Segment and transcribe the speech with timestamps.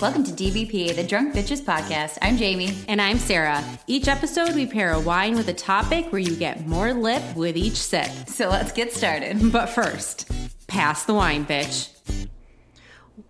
[0.00, 2.16] Welcome to DBP, the Drunk Bitches Podcast.
[2.22, 2.74] I'm Jamie.
[2.88, 3.62] And I'm Sarah.
[3.86, 7.56] Each episode, we pair a wine with a topic where you get more lip with
[7.56, 8.08] each sip.
[8.26, 9.38] So let's get started.
[9.52, 10.30] But first,
[10.68, 11.90] pass the wine, bitch.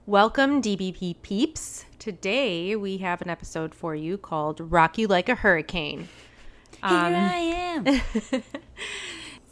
[0.06, 1.84] Welcome, DBP peeps.
[1.98, 6.08] Today, we have an episode for you called Rock You Like a Hurricane.
[6.82, 8.42] Here um, I am.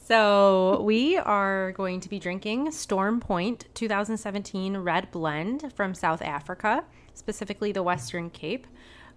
[0.09, 6.83] So, we are going to be drinking Storm Point 2017 Red Blend from South Africa,
[7.13, 8.67] specifically the Western Cape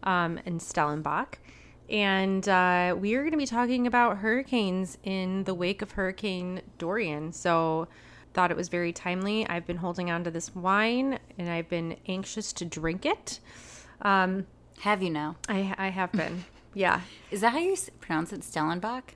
[0.04, 1.38] um, in Stellenbosch.
[1.90, 6.62] And uh, we are going to be talking about hurricanes in the wake of Hurricane
[6.78, 7.32] Dorian.
[7.32, 7.88] So,
[8.34, 9.48] thought it was very timely.
[9.48, 13.40] I've been holding on to this wine and I've been anxious to drink it.
[14.02, 14.46] Um,
[14.82, 15.38] Have you now?
[15.48, 17.00] I, I have been, yeah.
[17.32, 19.14] Is that how you pronounce it, Stellenbosch?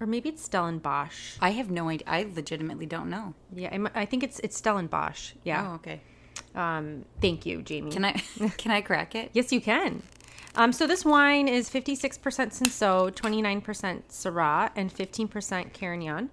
[0.00, 1.36] Or maybe it's Stellenbosch.
[1.40, 2.06] I have no idea.
[2.08, 3.34] I legitimately don't know.
[3.54, 5.32] Yeah, I'm- I think it's it's Stellenbosch.
[5.44, 5.70] Yeah.
[5.70, 6.00] Oh, okay.
[6.54, 7.90] Um, thank you, Jamie.
[7.90, 8.12] Can I
[8.56, 9.30] can I crack it?
[9.32, 10.02] Yes, you can.
[10.54, 16.30] Um, so this wine is 56% Cinsault, 29% Syrah, and 15% Carignan.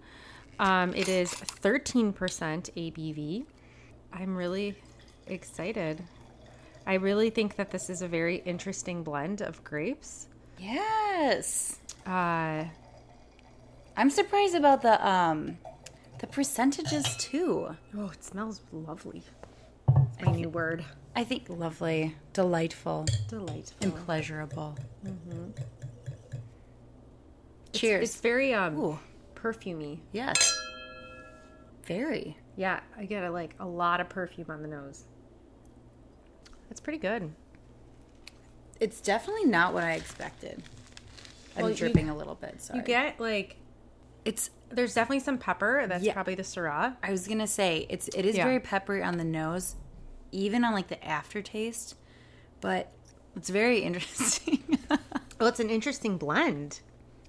[0.58, 3.45] Um, it is 13% ABV.
[4.14, 4.75] I'm really
[5.28, 6.02] excited.
[6.88, 10.28] I really think that this is a very interesting blend of grapes.
[10.58, 11.78] Yes.
[12.06, 12.64] Uh,
[13.98, 15.58] I'm surprised about the um
[16.20, 17.76] the percentages too.
[17.98, 19.24] oh, it smells lovely.
[20.22, 20.84] My new word.
[21.16, 23.78] I think lovely, delightful, Delightful.
[23.82, 24.78] and pleasurable.
[25.04, 25.66] It's-
[27.74, 28.10] Cheers.
[28.10, 29.00] It's, very um, Ooh.
[29.36, 30.00] perfumey.
[30.14, 30.38] yes.
[31.86, 32.38] Very.
[32.56, 35.04] Yeah, I get a, like a lot of perfume on the nose.
[36.70, 37.32] That's pretty good.
[38.80, 40.64] It's definitely not what I expected.
[41.56, 42.62] I'm Well, you- dripping a little bit.
[42.62, 42.80] Sorry.
[42.80, 43.58] You get like
[44.26, 44.50] it's.
[44.70, 45.86] there's definitely some pepper.
[45.88, 46.14] That's Yeah.
[46.14, 46.95] probably the Syrah.
[47.04, 48.08] I was gonna say it's.
[48.09, 48.44] It is Yeah.
[48.45, 49.76] very peppery on the nose,
[50.31, 51.95] even on like the aftertaste,
[52.62, 52.92] but
[53.36, 54.80] it's very interesting.
[55.40, 56.80] Well, it's an interesting blend.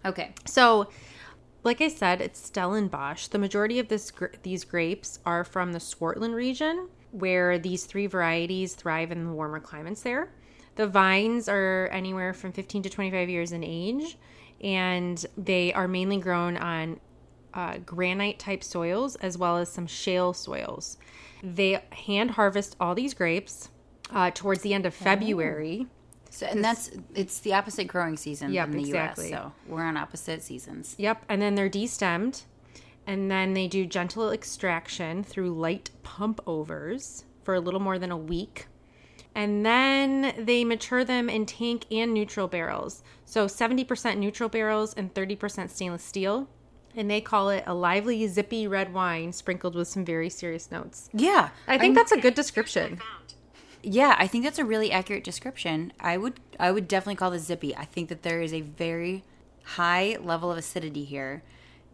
[0.04, 0.32] okay.
[0.46, 0.88] So,
[1.64, 3.26] like I said, it's Stellenbosch.
[3.28, 8.06] The majority of this gr- these grapes are from the Swartland region, where these three
[8.06, 10.30] varieties thrive in the warmer climates there.
[10.76, 14.16] The vines are anywhere from 15 to 25 years in age,
[14.60, 17.00] and they are mainly grown on
[17.54, 20.98] uh, granite type soils as well as some shale soils.
[21.42, 23.70] They hand harvest all these grapes
[24.10, 25.86] uh, towards the end of February.
[26.30, 29.30] So and that's it's the opposite growing season Yep, in the exactly.
[29.30, 29.40] U.S.
[29.40, 30.94] So we're on opposite seasons.
[30.98, 32.42] Yep, and then they're destemmed,
[33.06, 38.10] and then they do gentle extraction through light pump overs for a little more than
[38.10, 38.66] a week.
[39.36, 43.02] And then they mature them in tank and neutral barrels.
[43.26, 46.48] So 70% neutral barrels and 30% stainless steel.
[46.96, 51.10] And they call it a lively, zippy red wine sprinkled with some very serious notes.
[51.12, 52.98] Yeah, I think that's a good description.
[53.82, 55.92] Yeah, I think that's a really accurate description.
[56.00, 57.76] I would I would definitely call this zippy.
[57.76, 59.22] I think that there is a very
[59.64, 61.42] high level of acidity here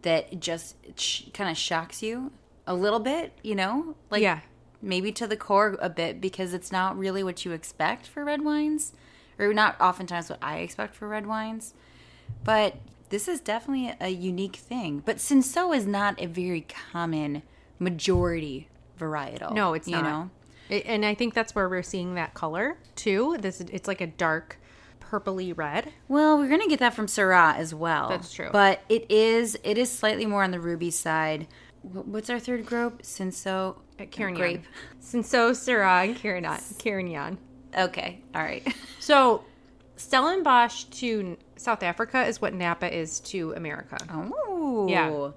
[0.03, 2.31] that just sh- kind of shocks you
[2.65, 3.95] a little bit, you know?
[4.09, 4.39] Like Yeah.
[4.83, 8.43] Maybe to the core a bit because it's not really what you expect for red
[8.43, 8.93] wines
[9.39, 11.73] or not oftentimes what I expect for red wines.
[12.43, 12.75] But
[13.09, 15.01] this is definitely a unique thing.
[15.05, 17.43] But Cinsault is not a very common
[17.79, 18.67] majority
[18.99, 19.53] varietal.
[19.53, 20.03] No, it's you not.
[20.03, 20.29] know.
[20.69, 23.37] It- and I think that's where we're seeing that color too.
[23.39, 24.57] This it's like a dark
[24.99, 25.91] purpley red.
[26.07, 28.09] Well, we're gonna get that from Syrah as well.
[28.09, 28.49] That's true.
[28.51, 31.47] But it is it is slightly more on the ruby side.
[31.83, 33.01] Wh- What's our third grape?
[33.03, 34.41] Cinsault uh, At Carignan.
[34.41, 34.65] grape.
[35.01, 36.59] Cinsault, Syrah, and Carignan.
[36.79, 37.37] Carignan.
[37.77, 38.65] Okay, all right.
[38.99, 39.43] So,
[39.97, 43.97] Stellenbosch to South Africa is what Napa is to America.
[44.09, 45.09] Oh, Yeah.
[45.09, 45.33] So,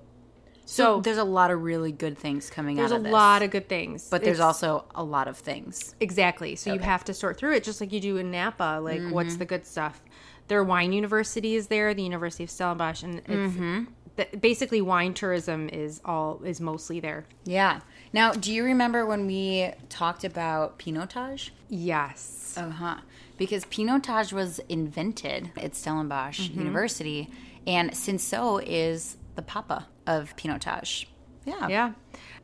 [0.67, 3.03] So, there's a lot of really good things coming out of this.
[3.03, 4.09] There's a lot of good things.
[4.09, 5.97] but there's It's- also a lot of things.
[6.01, 6.55] Exactly.
[6.55, 8.81] So you have to sort through it just like you do in Napa.
[8.81, 9.39] Like, what's mm-hmm.
[9.39, 10.01] the good stuff?
[10.49, 13.85] Their wine university is there, the University of Stellenbosch, and it's mm-hmm.
[14.17, 17.27] Th- basically wine tourism is all is mostly there.
[17.45, 17.81] Yeah.
[18.13, 21.51] Now, do you remember when we talked about Pinotage?
[21.69, 22.55] Yes.
[22.57, 22.97] Uh huh.
[23.37, 27.29] Because Pinotage was invented at Stellenbosch University,
[27.67, 31.07] and Cinsault is the papa of Pinotage.
[31.45, 31.69] Yeah.
[31.69, 31.93] Yeah.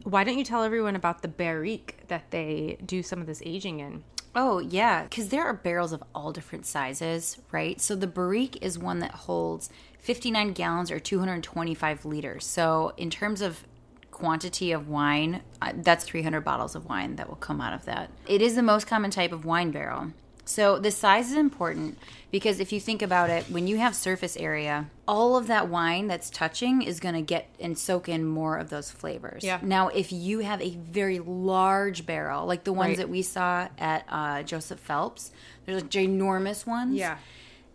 [0.04, 3.80] Why don't you tell everyone about the barrique that they do some of this aging
[3.80, 4.04] in?
[4.34, 5.04] Oh, yeah.
[5.04, 7.80] Because there are barrels of all different sizes, right?
[7.80, 9.68] So the barrique is one that holds
[9.98, 12.44] 59 gallons or 225 liters.
[12.44, 13.64] So, in terms of
[14.10, 18.10] quantity of wine, uh, that's 300 bottles of wine that will come out of that.
[18.26, 20.12] It is the most common type of wine barrel.
[20.44, 21.98] So the size is important
[22.32, 26.08] because if you think about it, when you have surface area, all of that wine
[26.08, 29.44] that's touching is going to get and soak in more of those flavors.
[29.44, 29.60] Yeah.
[29.62, 32.96] Now, if you have a very large barrel, like the ones Right.
[32.98, 35.30] that we saw at uh, Joseph Phelps,
[35.64, 36.96] there's like ginormous ones.
[36.96, 37.18] Yeah.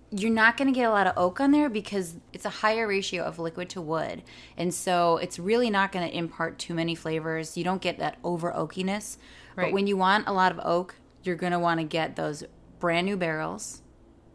[0.10, 2.88] You're not going to get a lot of oak on there because it's a higher
[2.88, 4.24] ratio of liquid to wood.
[4.58, 7.58] And so it's really not going to impart too many flavors.
[7.58, 9.18] You don't get that over oakiness.
[9.56, 9.66] Right.
[9.66, 12.44] But when you want a lot of oak, you're going to want to get those
[12.80, 13.82] brand new barrels,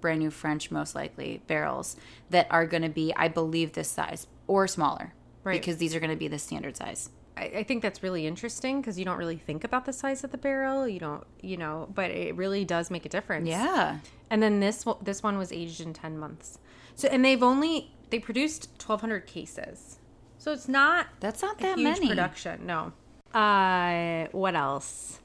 [0.01, 1.97] brand new French, most likely, barrels
[2.31, 5.15] that are going to be, I believe, this size or smaller.
[5.45, 5.61] Right.
[5.61, 7.11] Because these are going to be the standard size.
[7.37, 10.31] I, I think that's really interesting because you don't really think about the size of
[10.31, 10.87] the barrel.
[10.87, 13.49] You don't, you know, but it really does make a difference.
[13.49, 13.99] Yeah.
[14.31, 16.59] And then this one- this one was aged in ten months.
[16.95, 19.99] So and they've only they produced twelve hundred cases.
[20.39, 22.07] So it's not That's not that many.
[22.09, 22.67] production.
[22.67, 22.93] No.
[23.33, 25.21] Uh, what else?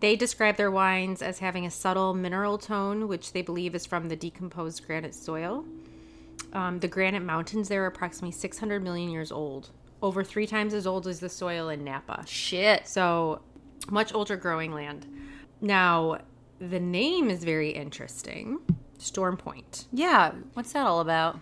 [0.00, 4.08] They describe their wines as having a subtle mineral tone, which they believe is from
[4.08, 5.64] the decomposed granite soil.
[6.52, 9.70] Um, the granite mountains there are approximately 600 million years old,
[10.02, 12.24] over three times as old as the soil in Napa.
[12.26, 12.88] Shit.
[12.88, 13.42] So,
[13.90, 15.06] much older growing land.
[15.60, 16.18] Now,
[16.58, 18.58] the name is very interesting
[18.98, 19.86] Storm Point.
[19.92, 20.32] Yeah.
[20.54, 21.38] What's that all about?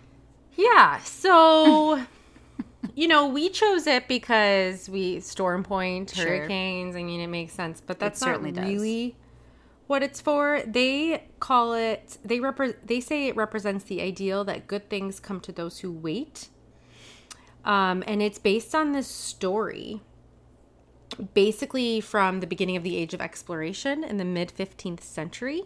[0.55, 2.05] Yeah, so
[2.99, 6.27] you know, we chose it because we Storm Point, Sure.
[6.27, 6.97] hurricanes.
[6.97, 8.73] I mean, it makes sense, but that's certainly not does.
[8.73, 9.15] really
[9.87, 10.61] what it's for.
[10.67, 12.17] They call it.
[12.25, 15.93] They repre- They say it represents the ideal that good things come to those who
[15.93, 16.49] wait.
[17.63, 20.01] Um, and it's based on this story,
[21.33, 25.63] basically from the beginning of the Age of Exploration in the mid 15th century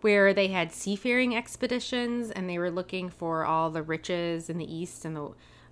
[0.00, 4.74] where they had seafaring expeditions and they were looking for all the riches in the
[4.74, 5.30] east and the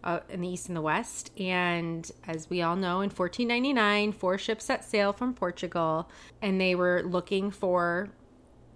[0.09, 1.31] uh, in the east and the west.
[1.39, 6.09] And as we all know, in 1499, four ships set sail from Portugal
[6.41, 8.09] and they were looking for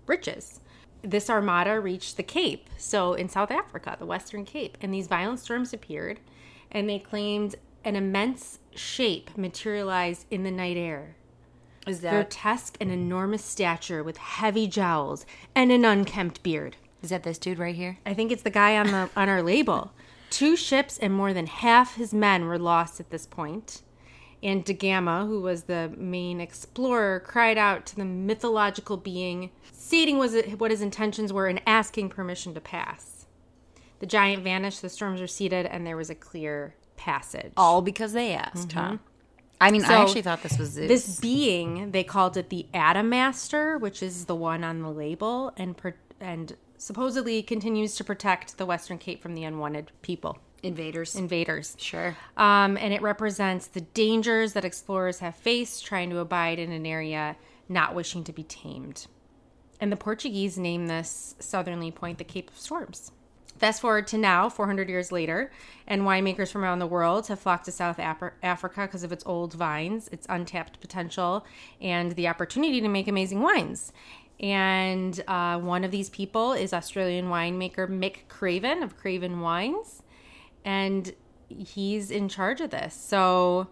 [0.07, 0.61] riches.
[1.01, 5.41] This armada reached the Cape, so in South Africa, the Western Cape, and these violent
[5.41, 6.21] storms appeared
[6.71, 11.17] and they claimed an immense shape materialized in the night air
[11.87, 15.25] Is that grotesque and enormous stature with heavy jowls
[15.55, 16.77] and an unkempt beard.
[17.03, 17.99] is that this dude right here?
[18.05, 19.93] I think it's the guy on the on our label.
[20.33, 23.83] Two ships and more than half his men were lost at this point.
[24.43, 30.17] And Da Gama, who was the main explorer, cried out to the mythological being, stating
[30.17, 33.27] was what his intentions were and asking permission to pass.
[33.99, 37.53] The giant vanished, the storms receded, and there was a clear passage.
[37.57, 38.81] All because they asked, huh?
[38.81, 38.97] Mm-hmm.
[39.61, 40.89] I mean, I actually thought this was Zeus.
[40.89, 45.77] This being, they called it the Adamastor, which is the one on the label, and
[45.77, 51.15] per- and supposedly continues to protect the Western Cape from the unwanted people, invaders.
[51.15, 51.77] invaders.
[51.79, 52.17] sure.
[52.37, 56.85] Um, and it represents the dangers that explorers have faced trying to abide in an
[56.85, 57.37] area
[57.69, 59.07] not wishing to be tamed.
[59.81, 63.13] And the Portuguese named this southerly point the Cape of Storms.
[63.59, 65.53] Fast forward to now, 400 years later,
[65.87, 69.55] and winemakers from around the world have flocked to South Africa because of its old
[69.55, 71.47] vines, its untapped potential,
[71.81, 73.93] and the opportunity to make amazing wines.
[74.43, 80.03] And uh, one of these people is Australian winemaker Mick Craven of Craven Wines,
[80.65, 81.15] and
[81.49, 82.95] he's in charge of this.
[82.95, 83.69] So,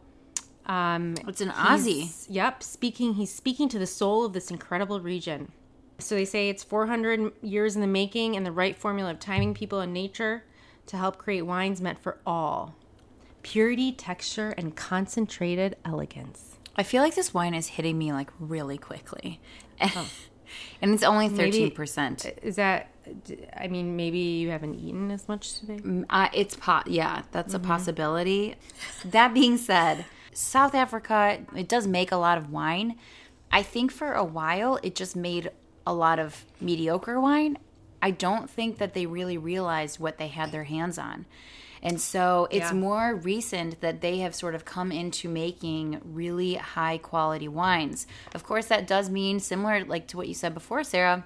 [0.67, 2.27] um, It's an Aussie.
[2.29, 3.15] Yep, speaking.
[3.15, 5.51] He's speaking to the soul of this incredible region.
[5.99, 9.55] So they say it's 400 years in the making, and the right formula of timing
[9.55, 10.45] people and nature
[10.87, 12.77] to help create wines meant for all.
[13.43, 16.57] Purity, texture, and concentrated elegance.
[16.77, 19.41] I feel like this wine is hitting me like really quickly.
[20.81, 22.39] and it's only 13%.
[22.43, 22.89] Is that?
[23.57, 25.81] I mean, maybe you haven't eaten as much today.
[26.09, 28.55] Uh, it's po- yeah, that's a possibility.
[29.05, 32.97] That being said, South Africa it does make a lot of wine.
[33.51, 35.51] I think for a while it just made
[35.87, 37.59] a lot of mediocre wine.
[38.03, 41.27] I don't think that they really realized what they had their hands on.
[41.83, 42.75] And so it's Yeah.
[42.75, 48.07] more recent that they have sort of come into making really high quality wines.
[48.35, 51.25] Of course that does mean similar like to what you said before, Sarah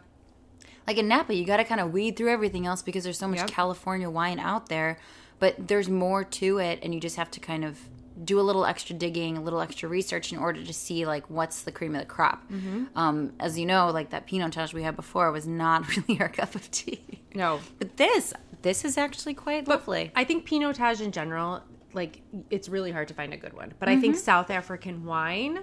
[0.87, 3.27] like in Napa, you got to kind of weed through everything else because there's so
[3.27, 3.49] much Yep.
[3.49, 4.99] California wine out there,
[5.39, 7.89] but there's more to it, and you just have to kind of
[8.23, 11.63] do a little extra digging, a little extra research in order to see like what's
[11.63, 12.49] the cream of the crop.
[12.51, 12.85] Mm-hmm.
[12.97, 16.55] Um, as you know, like that Pinotage we had before was not really our cup
[16.55, 17.23] of tea.
[17.35, 20.13] No, But this, this is actually quite lovely.
[20.15, 23.75] I think Pinotage in general, like it's really hard to find a good one.
[23.79, 25.61] But I think South African wine,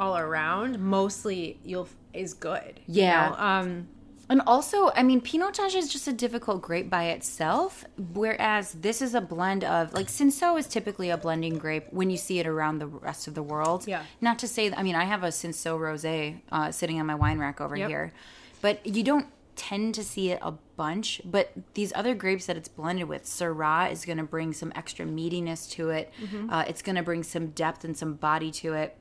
[0.00, 2.80] all around, mostly you'll is good.
[2.86, 3.28] you Yeah.
[3.28, 3.34] know?
[3.36, 3.88] Um.
[4.30, 9.14] And also, I mean, Pinotage is just a difficult grape by itself, whereas this is
[9.14, 12.78] a blend of like Cinsault is typically a blending grape when you see it around
[12.78, 13.86] the rest of the world.
[13.86, 14.02] Yeah.
[14.20, 17.38] Not to say, I mean, I have a Cinsault rosé uh, sitting on my wine
[17.38, 17.88] rack over Yep.
[17.88, 18.12] here,
[18.60, 21.20] but you don't tend to see it a bunch.
[21.24, 25.04] But these other grapes that it's blended with, Syrah is going to bring some extra
[25.06, 26.12] meatiness to it.
[26.48, 28.96] Uh, it's going to bring some depth and some body to it.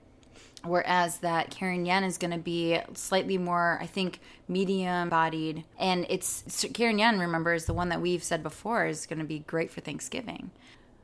[0.64, 5.64] Whereas that Carignan is going to be slightly more, I think, medium bodied.
[5.78, 9.40] And it's Carignan, remember, is the one that we've said before is going to be
[9.40, 10.52] great for Thanksgiving.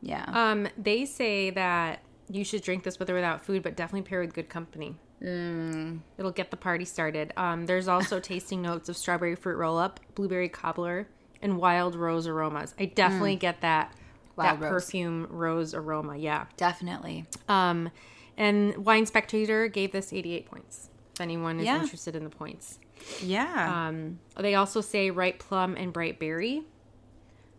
[0.01, 0.25] Yeah.
[0.27, 4.21] Um, they say that you should drink this with or without food, but definitely pair
[4.21, 4.95] with good company.
[5.21, 5.99] Mm.
[6.17, 7.31] It'll get the party started.
[7.37, 11.07] Um, there's also tasting notes of strawberry fruit roll up, blueberry cobbler,
[11.41, 12.73] and wild rose aromas.
[12.79, 13.93] I definitely get that
[14.33, 14.37] Mm.
[14.37, 14.71] Wild that rose.
[14.85, 16.17] perfume rose aroma.
[16.17, 16.45] Yeah.
[16.57, 17.27] Definitely.
[17.47, 17.91] Um,
[18.37, 20.89] and Wine Spectator gave this 88 points.
[21.13, 21.81] If anyone is Yeah.
[21.81, 22.79] interested in the points.
[23.21, 23.87] Yeah.
[23.87, 26.63] Um, they also say ripe plum and bright berry.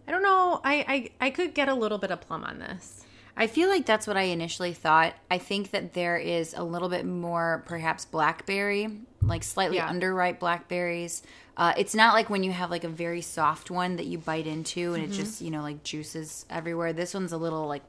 [0.08, 0.60] I don't know.
[0.64, 3.04] I, I I could get a little bit of plum on this.
[3.36, 5.14] I feel like that's what I initially thought.
[5.30, 8.88] I think that there is a little bit more, perhaps blackberry,
[9.22, 9.88] like slightly Yeah.
[9.92, 11.22] underripe blackberries.
[11.56, 14.46] Uh, it's not like when you have like a very soft one that you bite
[14.46, 16.92] into and it just you know like juices everywhere.
[16.92, 17.82] This one's a little like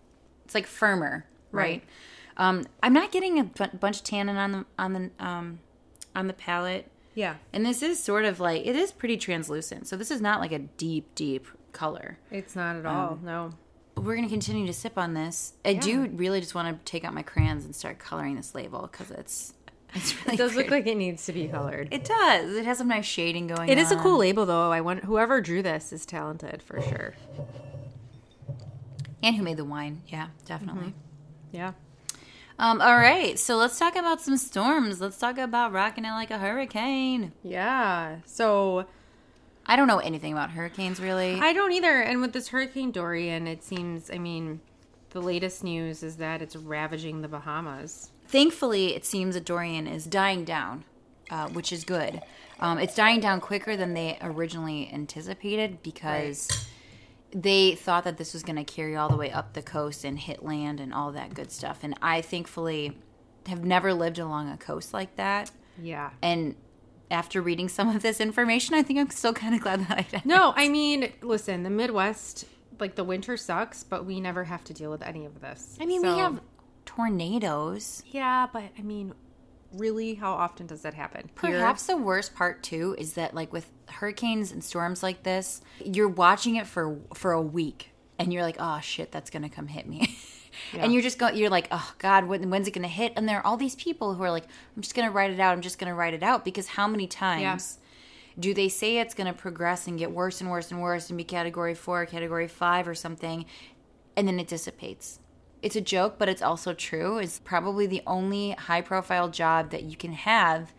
[0.45, 1.63] it's like firmer, right?
[1.63, 1.83] Right.
[2.37, 5.59] Um, I'm not getting a bunch of tannin on the on the um,
[6.15, 6.89] on the palate.
[7.13, 9.87] Yeah, And this is sort of like it is pretty translucent.
[9.87, 12.17] So this is not like a deep, deep color.
[12.29, 13.19] it's not at Um, all.
[13.23, 13.53] no.
[13.95, 15.53] We're gonna continue to sip on this.
[15.63, 18.89] I do really just want to take out my crayons and start coloring this label
[18.91, 19.53] because it's
[19.93, 21.87] it's really It does look like it needs to be colored.
[21.93, 22.53] it does.
[22.53, 23.69] It has some nice shading going.
[23.69, 24.69] It is a cool label, though.
[24.73, 27.13] I want whoever drew this is talented for sure.
[29.23, 30.01] and who made the wine?
[30.07, 30.87] Yeah, definitely.
[30.89, 31.55] Mm-hmm.
[31.55, 31.71] Yeah.
[32.57, 35.01] Um, all right, so let's talk about some storms.
[35.01, 37.33] Let's talk about rocking it like a hurricane.
[37.43, 38.17] Yeah.
[38.25, 38.85] So
[39.65, 41.39] I don't know anything about hurricanes really.
[41.39, 42.01] I don't either.
[42.01, 44.61] And with this Hurricane Dorian, it seems, I mean,
[45.09, 48.11] the latest news is that it's ravaging the Bahamas.
[48.27, 50.85] Thankfully, it seems that Dorian is dying down,
[51.29, 52.21] uh, which is good.
[52.59, 56.67] Um, it's dying down quicker than they originally anticipated because
[57.31, 60.17] they thought that this was going to carry all the way up the coast and
[60.19, 61.79] hit land and all that good stuff.
[61.83, 62.97] And I thankfully
[63.47, 65.51] have never lived along a coast like that.
[65.81, 66.11] Yeah.
[66.21, 66.55] And
[67.11, 70.01] after reading some of this information, I think I'm still kind of glad that I
[70.09, 70.25] did.
[70.25, 72.45] No, I mean, listen, the Midwest,
[72.79, 75.77] like the winter sucks, but we never have to deal with any of this.
[75.79, 76.41] I mean, So- we have
[76.85, 78.03] tornadoes.
[78.07, 79.13] Yeah, but I mean,
[79.73, 81.29] really, how often does that happen?
[81.41, 81.51] Here?
[81.51, 86.07] Perhaps the worst part too is that like with hurricanes and storms like this, you're
[86.07, 89.67] watching it for for a week and you're like, "Oh shit, that's going to come
[89.67, 90.17] hit me."
[90.73, 93.27] And you're just going you're like, "Oh god, when, when's it going to hit?" And
[93.27, 94.45] there are all these people who are like,
[94.75, 95.51] "I'm just going to write it out.
[95.51, 97.77] I'm just going to write it out" because how many times
[98.39, 101.17] do they say it's going to progress and get worse and worse and worse and
[101.17, 103.45] be category 4, category 5 or something
[104.15, 105.19] and then it dissipates?
[105.65, 107.17] It's a joke, but it's also true.
[107.17, 110.71] It's probably the only high profile job that you can have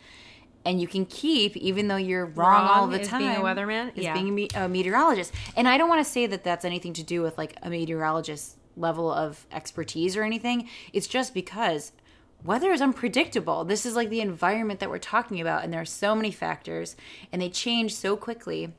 [0.65, 3.19] and you can keep even though you're wrong, Wrong all the is time.
[3.21, 3.91] being a weatherman?
[3.97, 4.15] Is Yeah.
[4.15, 5.33] being a, me- a meteorologist.
[5.57, 8.57] And I don't want to say that that's anything to do with like a meteorologist's
[8.77, 10.69] level of expertise or anything.
[10.93, 11.91] It's just because
[12.45, 13.65] weather is unpredictable.
[13.65, 16.95] This is like the environment that we're talking about and there are so many factors
[17.33, 18.73] and they change so quickly.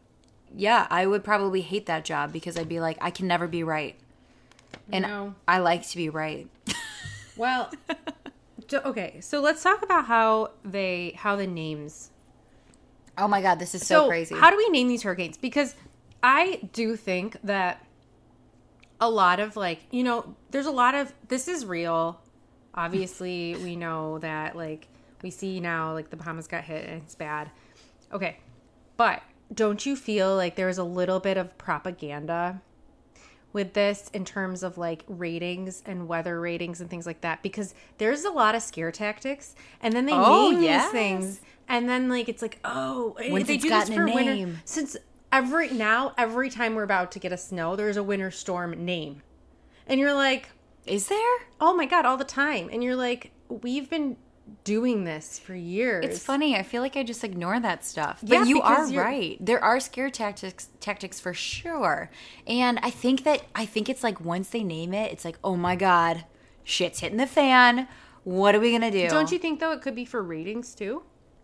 [0.55, 3.61] Yeah, I would probably hate that job because I'd be like I can never be
[3.61, 3.97] right.
[4.91, 5.35] And No.
[5.47, 6.47] I like to be right.
[7.37, 7.71] Well,
[8.67, 12.09] so- okay, so let's talk about how they how the names.
[13.15, 14.35] Oh my god, this is so, crazy.
[14.35, 15.37] How do we name these hurricanes?
[15.37, 15.75] Because
[16.23, 17.85] I do think that
[18.99, 22.19] a lot of like you know, there's a lot of this is real.
[22.73, 24.87] Obviously, we know that like
[25.21, 27.51] we see now like the Bahamas got hit and it's bad.
[28.11, 28.39] Okay,
[28.97, 29.21] but
[29.53, 32.61] don't you feel like there's a little bit of propaganda
[33.53, 37.73] with this in terms of like ratings and weather ratings and things like that because
[37.97, 40.83] there's a lot of scare tactics and then they Oh, name yes.
[40.85, 44.55] these things and then like it's like oh eh, Once they do this for winter
[44.65, 44.95] since
[45.31, 49.21] every now every time we're about to get a snow there's a winter storm name
[49.87, 50.49] and you're like
[50.85, 51.37] is there?
[51.59, 54.17] oh my god all the time and you're like we've been
[54.63, 56.55] doing this for years It's funny.
[56.55, 58.19] I feel like I just ignore that stuff.
[58.21, 59.37] But Yeah, you are right.
[59.39, 62.09] There are scare tactics tactics for sure.
[62.45, 65.55] And I think that I think it's like once they name it, it's like, "Oh
[65.55, 66.25] my god,
[66.63, 67.87] shit's hitting the fan.
[68.23, 70.75] What are we going to do?" don't you think though it could be for ratings
[70.75, 71.03] too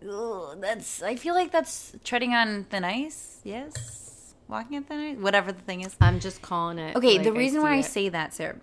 [0.10, 3.40] Ugh, that's I feel like that's treading on thin ice.
[3.44, 4.34] Yes.
[4.48, 5.96] Walking on thin ice, whatever the thing is.
[6.02, 8.58] i'm just calling it Okay, like the reason see why I say that, Sarah,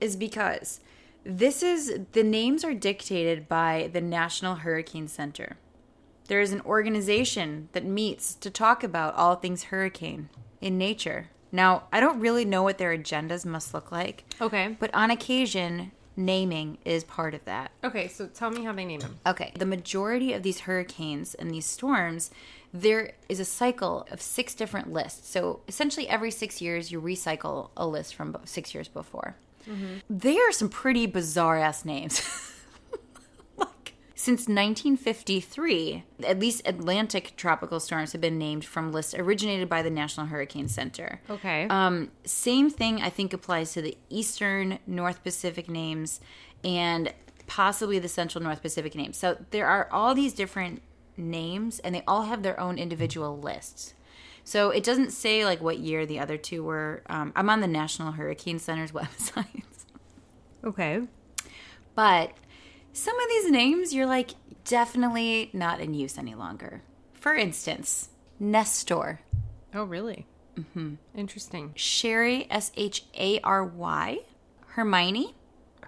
[0.00, 0.80] is because
[1.26, 5.56] this is the names are dictated by the National Hurricane Center.
[6.28, 10.28] There is an organization that meets to talk about all things hurricane
[10.60, 11.30] in nature.
[11.52, 15.92] Now, I don't really know what their agendas must look like, okay but on occasion,
[16.16, 17.70] naming is part of that.
[17.84, 19.52] okay so tell me how they name them Okay.
[19.54, 22.30] The majority of these hurricanes and these storms,
[22.72, 25.28] there is a cycle of six different lists.
[25.28, 29.36] So essentially, every six years, you recycle a list from six years before.
[30.08, 32.22] They are some pretty bizarre ass names.
[33.56, 39.82] like, since 1953, at least Atlantic tropical storms have been named from lists originated by
[39.82, 41.20] the National Hurricane Center.
[41.28, 41.66] Okay.
[41.68, 46.20] Um, same thing I think applies to the Eastern North Pacific names
[46.64, 47.12] and
[47.46, 49.16] possibly the Central North Pacific names.
[49.16, 50.82] So there are all these different
[51.16, 53.94] names and they all have their own individual lists.
[54.48, 57.02] So it doesn't say like what year the other two were.
[57.08, 59.64] Um, I'm on the National Hurricane Center's website.
[60.64, 61.02] okay.
[61.96, 62.32] But
[62.92, 64.30] some of these names you're like
[64.64, 66.82] definitely not in use any longer.
[67.12, 69.20] For instance, Nestor,
[69.74, 70.26] Oh, really?
[70.56, 70.94] Mm-hmm.
[71.14, 71.72] Interesting.
[71.74, 74.18] Sherry, S H A R Y,
[74.68, 75.34] Hermione.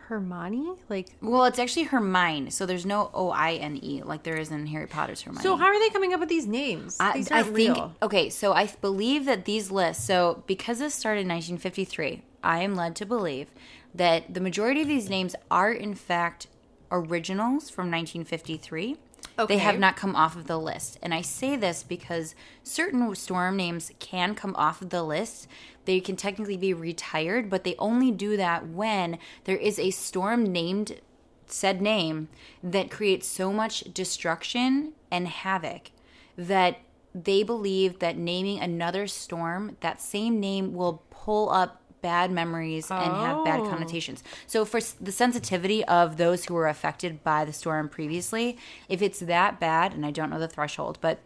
[0.09, 0.73] Hermione?
[0.88, 4.50] Like, Well, it's actually Hermione, so there's no O I N E like there is
[4.50, 5.43] in Harry Potter's Hermione.
[5.43, 6.97] so how are they coming up with these names?
[6.99, 7.95] I, these I think real.
[8.03, 10.05] okay, so I believe that these lists.
[10.05, 13.49] So because this started in 1953, I am led to believe
[13.95, 16.47] that the majority of these names are in fact
[16.91, 18.97] originals from 1953.
[19.38, 19.54] Okay.
[19.54, 20.99] They have not come off of the list.
[21.00, 25.47] And I say this because certain storm names can come off of the list.
[25.85, 30.42] They can technically be retired, but they only do that when there is a storm
[30.45, 31.00] named
[31.47, 32.28] said name
[32.62, 35.90] that creates so much destruction and havoc
[36.37, 36.78] that
[37.14, 43.12] they believe that naming another storm that same name will pull up bad memories and
[43.12, 43.69] have bad Oh.
[43.69, 44.23] connotations.
[44.47, 48.57] So for s- the sensitivity of those who were affected by the storm previously,
[48.88, 51.21] if it's that bad and I don't know the threshold, but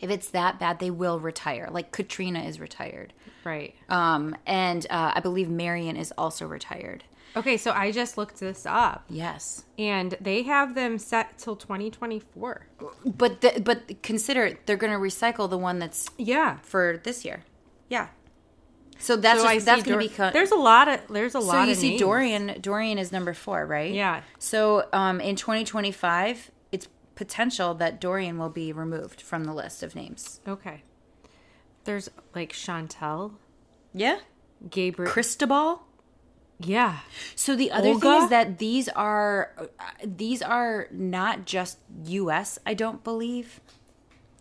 [0.00, 1.68] if it's that bad, they will retire.
[1.70, 3.12] Like Katrina is retired.
[3.44, 3.74] Right.
[3.88, 7.04] Um, and uh, I believe Marion is also retired.
[7.34, 9.64] Okay, so I just looked this up Yes.
[9.78, 12.66] and they have them set till 2024.
[13.04, 16.58] But the, but consider they're going to recycle the one that's Yeah.
[16.62, 17.44] for this year.
[17.90, 18.08] Yeah.
[18.98, 21.40] So that's so just, that's going to be co- There's a lot of there's a
[21.40, 22.00] so lot you of see names.
[22.00, 23.92] Dorian Dorian is number 4, right?
[23.92, 24.22] Yeah.
[24.38, 29.94] So um in 2025 it's potential that Dorian will be removed from the list of
[29.94, 30.40] names.
[30.48, 30.82] Okay.
[31.84, 33.34] There's like Chantal,
[33.94, 34.18] Yeah.
[34.70, 35.10] Gabriel.
[35.12, 35.82] Cristobal?
[36.58, 37.00] yeah.
[37.34, 39.66] So the other thing is that these are uh,
[40.04, 43.60] these are not just US, I don't believe.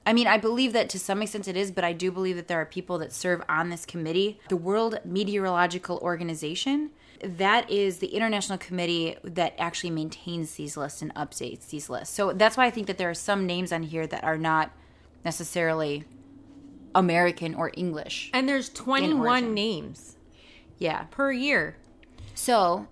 [0.06, 2.48] I mean, I believe that to some extent it is, but I do believe that
[2.48, 4.40] there are people that serve on this committee.
[4.50, 6.92] The World Meteorological Organization,
[7.24, 12.14] that is the international committee that actually maintains these lists and updates these lists.
[12.14, 14.72] So that's why I think that there are some names on here that are not
[15.24, 16.04] necessarily
[16.94, 18.30] American or English.
[18.34, 20.18] And there's 21 names
[20.78, 21.04] Yeah.
[21.10, 21.78] per year.
[22.36, 22.88] So,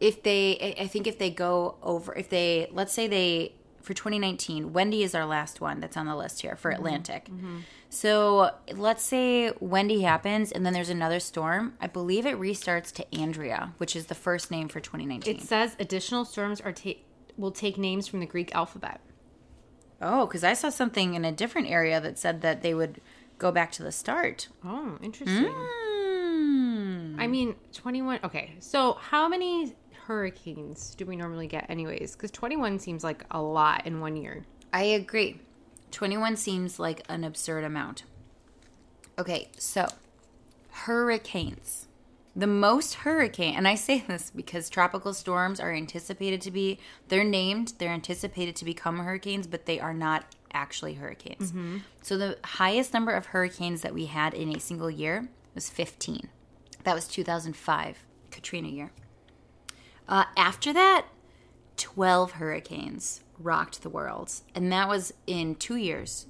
[0.00, 3.94] if they, I- I think if they go over, if they, let's say they, for
[3.94, 7.28] 2019, Wendy is our last one that's on the list here for Atlantic.
[7.90, 11.74] So, let's say Wendy happens and then there's another storm.
[11.80, 15.36] I believe it restarts to Andrea, which is the first name for 2019.
[15.36, 16.98] It says additional storms are ta-
[17.36, 19.00] will take names from the Greek alphabet.
[20.02, 23.00] oh, because I saw something in a different area that said that they would
[23.38, 24.48] go back to the start.
[24.64, 25.52] Oh, interesting.
[25.52, 27.16] Hmm.
[27.18, 28.20] I mean, 21.
[28.24, 28.54] Okay.
[28.60, 29.74] So, how many
[30.06, 32.14] hurricanes do we normally get anyways?
[32.16, 34.44] Cuz 21 seems like a lot in one year.
[34.72, 35.40] I agree.
[35.90, 38.02] 21 seems like an absurd amount.
[39.18, 39.86] Okay, so
[40.70, 41.86] hurricanes.
[42.36, 47.22] The most hurricane, and I say this because tropical storms are anticipated to be, they're
[47.22, 51.52] named, they're anticipated to become hurricanes, but they are not actually hurricanes.
[51.52, 51.78] Mm-hmm.
[52.02, 56.28] So the highest number of hurricanes that we had in a single year was 15.
[56.82, 58.90] That was 2005, Katrina year.
[60.08, 61.06] Uh, after that,
[61.76, 64.32] 12 hurricanes rocked the world.
[64.54, 66.26] And that was in two years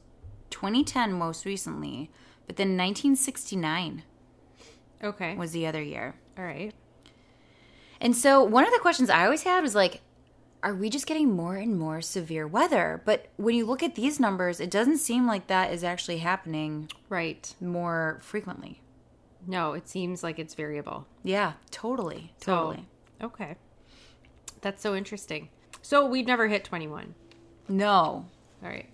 [0.50, 2.10] 2010, most recently,
[2.46, 4.02] but then 1969
[5.02, 5.34] Okay.
[5.36, 6.14] was the other year.
[6.38, 6.72] All right.
[8.00, 10.00] And so one of the questions I always had was like,
[10.62, 13.02] are we just getting more and more severe weather?
[13.04, 16.90] But when you look at these numbers, it doesn't seem like that is actually happening
[17.10, 17.54] Right.
[17.60, 18.80] more frequently.
[19.46, 21.06] No, it seems like it's variable.
[21.22, 22.32] Yeah, totally.
[22.38, 22.86] So- Totally.
[23.22, 23.56] Okay.
[24.64, 25.50] That's so interesting.
[25.82, 27.14] So, we've never hit 21.
[27.68, 28.26] No.
[28.62, 28.88] All right.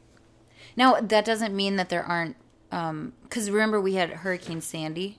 [0.77, 2.37] Now, that doesn't mean that there aren't,
[2.71, 5.19] because remember we had Hurricane Sandy.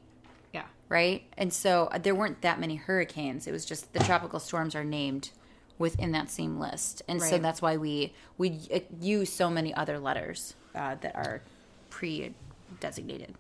[0.53, 0.65] Yeah.
[0.89, 1.23] right?
[1.37, 3.47] And so uh, there weren't that many hurricanes.
[3.47, 5.31] It was just the tropical storms are named
[5.77, 9.97] within that same list, and so that's why we we uh, use so many other
[9.97, 11.41] letters uh, that are
[11.89, 13.33] pre-designated.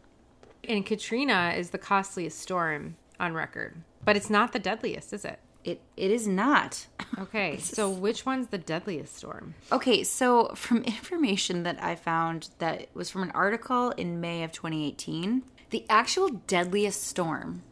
[0.67, 5.39] And Katrina is the costliest storm on record, but it's not the deadliest, is it?
[5.63, 6.87] It it is not.
[7.19, 9.55] Okay, so which one's the deadliest storm?
[9.71, 14.51] Okay, so from information that I found that was from an article in May of
[14.51, 17.63] 2018, the actual deadliest storm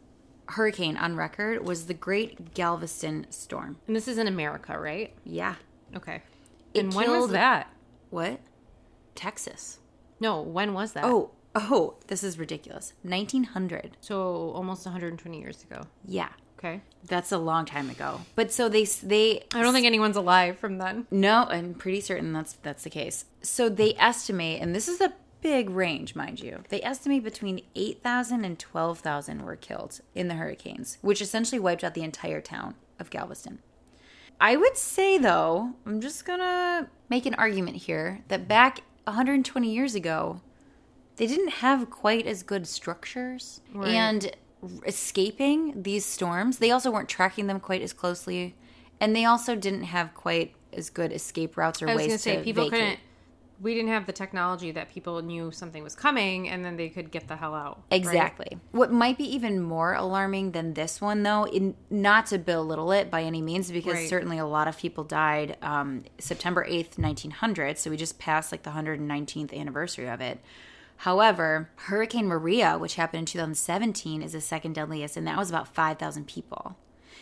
[0.50, 3.76] hurricane on record was the Great Galveston Storm.
[3.86, 5.12] And this is in America, right?
[5.24, 5.54] Yeah.
[5.96, 6.22] Okay.
[6.74, 7.72] It and when was that?
[8.10, 8.40] What?
[9.14, 9.78] Texas.
[10.18, 11.04] No, when was that?
[11.04, 12.92] Oh, oh, this is ridiculous.
[13.02, 13.96] 1900.
[14.00, 15.82] so almost 120 years ago.
[16.04, 16.28] Yeah.
[16.62, 16.82] Okay.
[17.06, 18.20] That's a long time ago.
[18.36, 21.06] But so they they I don't think anyone's alive from then.
[21.10, 23.24] No, I'm pretty certain that's that's the case.
[23.40, 26.62] So they estimate, and this is a big range, mind you.
[26.68, 31.94] They estimate between 8,000 and 12,000 were killed in the hurricanes, which essentially wiped out
[31.94, 33.60] the entire town of Galveston.
[34.38, 39.94] I would say, though, I'm just gonna make an argument here that back 120 years
[39.94, 40.42] ago,
[41.16, 43.94] they didn't have quite as good structures Right.
[43.94, 44.36] and
[44.86, 46.58] escaping these storms.
[46.58, 48.54] They also weren't tracking them quite as closely,
[49.00, 52.18] and they also didn't have quite as good escape routes or I was ways to
[52.18, 52.78] say to people vacate.
[52.78, 53.00] couldn't
[53.60, 57.10] we didn't have the technology that people knew something was coming and then they could
[57.10, 57.82] get the hell out.
[57.90, 57.96] right?
[57.98, 58.58] Exactly.
[58.72, 63.10] What might be even more alarming than this one, though, in, not to belittle it
[63.10, 64.08] by any means, because Right.
[64.08, 67.76] certainly a lot of people died um, September 8th, 1900.
[67.76, 70.40] So we just passed like the 119th anniversary of it.
[71.00, 75.66] However, Hurricane Maria, which happened in 2017, is the second deadliest, and that was about
[75.66, 76.76] 5,000 people.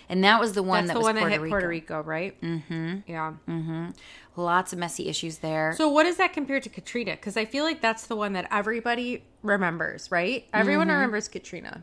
[0.09, 1.51] And that was the one That's that the was one Puerto that hit Rico.
[1.53, 2.41] Puerto Rico, right?
[2.41, 2.97] Mm-hmm.
[3.07, 3.35] Yeah.
[3.49, 3.91] Mm-hmm.
[4.37, 5.75] Lots of messy issues there.
[5.77, 7.13] So what does that compare to Katrina?
[7.13, 10.47] Because I feel like that's the one that everybody remembers, right?
[10.55, 11.83] Everyone remembers Katrina.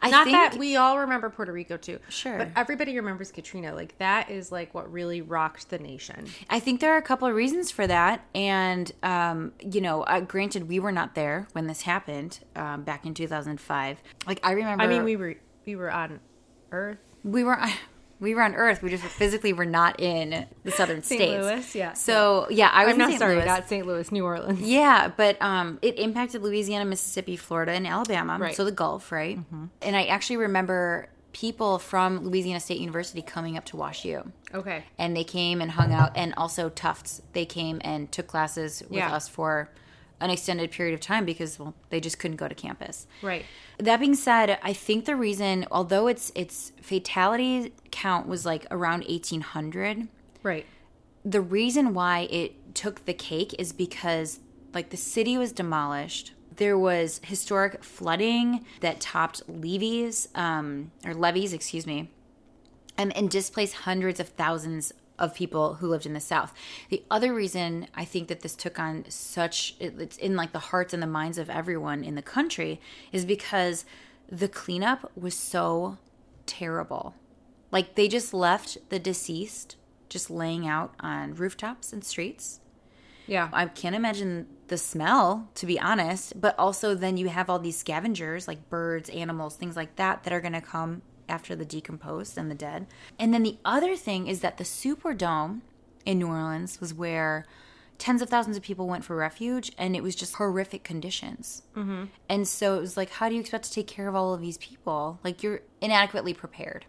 [0.00, 1.98] I Not think- that we all remember Puerto Rico too.
[2.08, 2.38] Sure.
[2.38, 3.74] But everybody remembers Katrina.
[3.74, 6.26] Like that is like what really rocked the nation.
[6.48, 8.24] I think there are a couple of reasons for that.
[8.36, 13.04] And, um, you know, uh, granted, we were not there when this happened um, back
[13.04, 13.98] in 2005.
[14.28, 14.82] Like, I remember.
[14.84, 15.34] I mean, we were
[15.66, 16.20] we were on
[16.70, 16.98] Earth.
[17.26, 17.58] We were.
[18.18, 18.82] We were on Earth.
[18.82, 21.20] We just physically were not in the southern St.
[21.20, 21.44] states.
[21.44, 21.92] Louis, yeah.
[21.92, 23.18] So yeah, I was I'm in not St.
[23.18, 23.44] sorry, Louis.
[23.44, 23.86] not St.
[23.86, 24.58] Louis, New Orleans.
[24.62, 28.38] Yeah, but um, it impacted Louisiana, Mississippi, Florida, and Alabama.
[28.40, 28.56] Right.
[28.56, 29.38] So the Gulf, right?
[29.82, 34.32] And I actually remember people from Louisiana State University coming up to Wash U.
[34.54, 34.84] Okay.
[34.98, 38.92] and they came and hung out and also tufts they came and took classes with
[38.92, 39.12] Yeah.
[39.14, 39.68] us for
[40.20, 43.44] an extended period of time because well they just couldn't go to campus Right.
[43.78, 49.04] that being said i think the reason although its its fatality count was like around
[49.08, 50.08] 1800
[50.42, 50.64] Right.
[51.24, 54.40] the reason why it took the cake is because
[54.72, 61.52] like the city was demolished there was historic flooding that topped levees um, or levees
[61.52, 62.10] excuse me
[62.98, 66.52] and, and displaced hundreds of thousands of people who lived in the south
[66.90, 70.92] the other reason i think that this took on such it's in like the hearts
[70.92, 72.80] and the minds of everyone in the country
[73.12, 73.84] is because
[74.30, 75.96] the cleanup was so
[76.46, 77.14] terrible
[77.70, 79.76] like they just left the deceased
[80.08, 82.60] just laying out on rooftops and streets.
[83.26, 83.48] Yeah.
[83.52, 86.40] I can't imagine the smell, to be honest.
[86.40, 90.32] But also, then you have all these scavengers like birds, animals, things like that that
[90.32, 92.86] are going to come after the decomposed and the dead.
[93.18, 95.60] And then the other thing is that the Superdome
[96.04, 97.46] in New Orleans was where
[97.98, 101.62] tens of thousands of people went for refuge and it was just horrific conditions.
[101.74, 102.04] Mm-hmm.
[102.28, 104.40] And so it was like, how do you expect to take care of all of
[104.40, 105.18] these people?
[105.24, 106.84] Like, you're inadequately prepared.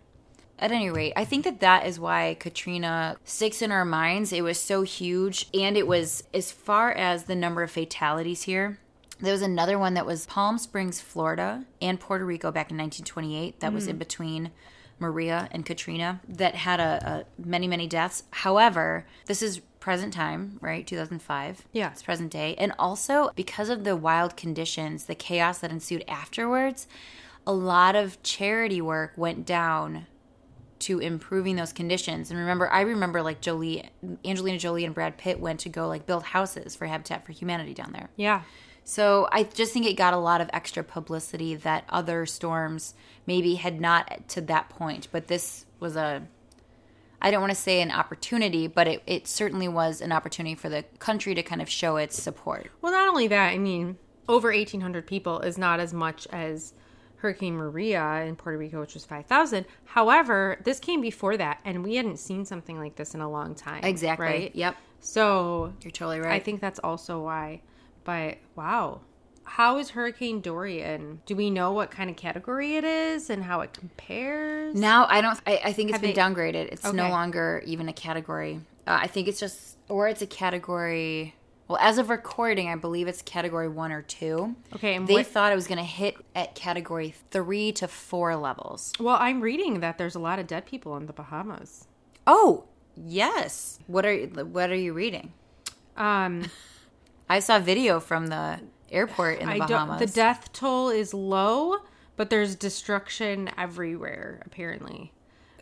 [0.60, 4.34] At any rate, I think that that is why Katrina sticks in our minds.
[4.34, 5.48] It was so huge.
[5.54, 8.80] And it was, as far as the number of fatalities here,
[9.20, 13.60] there was another one that was Palm Springs, Florida, and Puerto Rico back in 1928
[13.60, 14.00] that was in hmm.
[14.00, 14.52] between
[15.00, 18.24] Maria and Katrina that had a, a many, many deaths.
[18.32, 20.86] However, this is present time, right?
[20.86, 21.66] 2005.
[21.72, 21.92] Yeah.
[21.92, 22.56] It's present day.
[22.58, 26.88] And also, because of the wild conditions, the chaos that ensued afterwards,
[27.46, 30.08] a lot of charity work went down
[30.80, 32.30] to improving those conditions.
[32.30, 33.90] And remember, I remember like Jolie,
[34.26, 37.74] Angelina Jolie and Brad Pitt went to go like build houses for Habitat for Humanity
[37.74, 38.10] down there.
[38.16, 38.42] Yeah.
[38.88, 42.94] So I just think it got a lot of extra publicity that other storms
[43.26, 45.10] maybe had not to that point.
[45.12, 46.26] But this was a,
[47.22, 50.70] I don't want to say an opportunity, but it, it certainly was an opportunity for
[50.70, 52.72] the country to kind of show its support.
[52.82, 53.98] Well, not only that, I mean,
[54.30, 56.74] over 1,800 people is not as much as
[57.18, 59.66] Hurricane Maria in Puerto Rico, which was 5,000.
[59.84, 63.54] However, this came before that, and we hadn't seen something like this in a long
[63.54, 63.84] time.
[63.84, 64.26] Exactly.
[64.26, 64.56] Right?
[64.56, 64.78] Yep.
[65.02, 66.32] So You're totally right.
[66.32, 67.64] I think that's also why.
[68.08, 69.02] But wow.
[69.44, 71.22] How is Hurricane Dorian?
[71.26, 74.74] Do we know what kind of category it is and how it compares?
[74.76, 75.38] Now I don't.
[75.46, 76.72] I, I think it's Have been they- downgraded.
[76.72, 78.62] It's no longer even a category.
[78.88, 81.36] Uh, I think it's just, or it's a category.
[81.68, 84.56] Well, as of recording, I believe it's category one or two.
[84.74, 88.38] Okay, and They what- thought it was going to hit at category three to four
[88.38, 88.94] levels.
[89.02, 91.88] Well, I'm reading that there's a lot of dead people in the Bahamas.
[92.26, 92.64] Oh,
[92.96, 93.80] yes.
[93.88, 95.34] What are what are you reading?
[95.98, 96.44] Um,
[97.30, 98.60] I saw video from the
[98.90, 99.60] airport in the I.
[99.60, 100.00] Bahamas.
[100.00, 101.78] The death toll is low,
[102.16, 104.42] but there's destruction everywhere.
[104.46, 105.12] Apparently,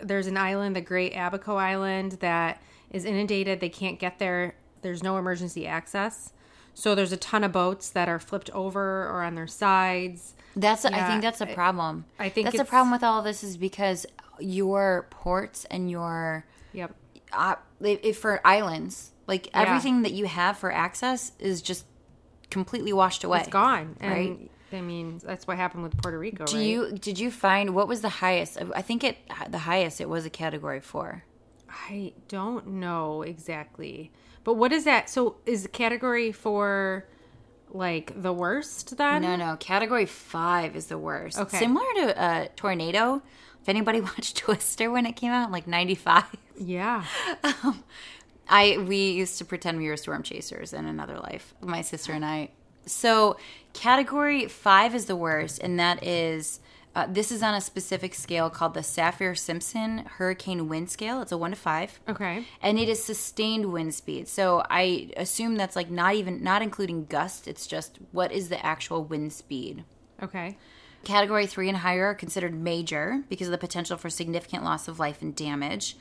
[0.02, 3.60] there's an island, the Great Abaco Island, that is inundated.
[3.60, 4.56] They can't get there.
[4.82, 6.32] There's no emergency access.
[6.74, 10.34] So there's a ton of boats that are flipped over or on their sides.
[10.58, 12.06] That's I think that's a problem.
[12.20, 14.06] I think that's a problem with all this is because
[14.40, 16.94] your ports and your Yep.
[17.32, 21.86] uh, if for islands, like everything that you have for access is just
[22.50, 23.40] completely washed away.
[23.40, 23.98] It's gone.
[24.00, 24.52] And Right.
[24.74, 26.66] I mean, that's what happened with Puerto Rico, Do right?
[26.66, 28.58] you did you find what was the highest?
[28.76, 29.18] I think it
[29.50, 31.24] the highest it was a category four.
[31.90, 34.12] I don't know exactly.
[34.44, 35.10] But what is that?
[35.10, 37.06] So is category for
[37.70, 39.22] like the worst then?
[39.22, 41.38] No, no, category five is the worst.
[41.40, 41.58] Okay.
[41.58, 43.22] similar to a tornado.
[43.62, 46.24] If anybody watched Twister when it came out, in, like '95.
[46.58, 47.04] Yeah.
[47.64, 47.84] Um,
[48.48, 52.24] I we used to pretend we were storm chasers in another life, my sister and
[52.26, 52.50] I.
[52.86, 53.38] So
[53.74, 56.60] category five is the worst, and that is
[56.96, 61.22] uh, this is on a specific scale called the Saffir Simpson Hurricane Wind Scale.
[61.22, 62.46] It's a one to five, Okay.
[62.62, 64.28] and it is sustained wind speed.
[64.30, 67.48] So I assume that's like not even not including gust.
[67.48, 69.84] It's just what is the actual wind speed.
[70.24, 70.58] Okay.
[71.04, 74.98] Category three and higher are considered major because of the potential for significant loss of
[75.00, 75.98] life and damage.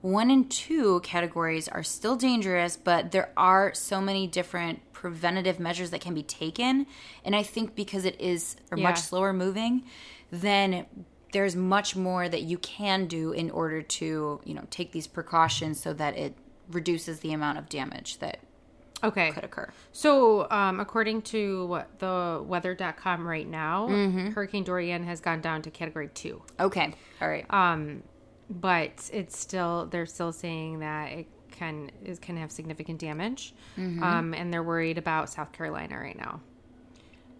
[0.00, 5.90] One and two categories are still dangerous, but there are so many different preventative measures
[5.90, 6.86] that can be taken.
[7.24, 8.84] And I think because it is or Yeah.
[8.84, 9.84] much slower moving,
[10.30, 10.86] then
[11.32, 15.80] there's much more that you can do in order to, you know, take these precautions
[15.80, 16.34] so that it
[16.70, 18.38] reduces the amount of damage that
[19.04, 19.30] Okay.
[19.32, 19.68] could occur.
[19.92, 24.30] So, um, according to what the weather.com right now, Mm-hmm.
[24.30, 26.42] Hurricane Dorian has gone down to category two.
[26.58, 26.94] Okay.
[27.20, 27.46] All right.
[27.50, 28.02] Um,
[28.50, 33.54] but it's still, they're still saying that it can, is, can have significant damage.
[33.76, 34.02] Mm-hmm.
[34.02, 36.40] Um, and they're worried about South Carolina right now.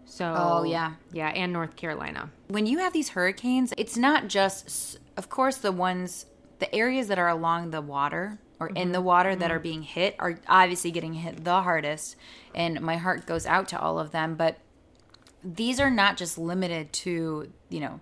[0.05, 0.93] So, Oh, yeah.
[1.11, 1.29] Yeah.
[1.29, 2.31] And North Carolina.
[2.47, 6.25] when you have these hurricanes, it's not just, of course, the ones,
[6.57, 10.15] the areas that are along the water or in the water that are being hit
[10.19, 12.15] are obviously getting hit the hardest.
[12.53, 14.35] And my heart goes out to all of them.
[14.35, 14.57] But
[15.43, 18.01] these are not just limited to, you know,